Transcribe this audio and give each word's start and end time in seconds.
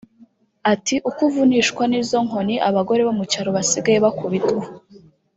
Ati 0.73 0.95
"Ukuvunishwa 1.09 1.83
nizo 1.87 2.17
nkoni 2.25 2.55
abagore 2.69 3.01
bo 3.07 3.13
mu 3.17 3.25
cyaro 3.31 3.49
basigaye 3.57 3.97
bakubitwa 4.05 4.63